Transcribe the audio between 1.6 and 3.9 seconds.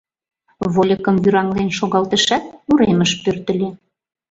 шогалтышат, уремыш пӧртыльӧ.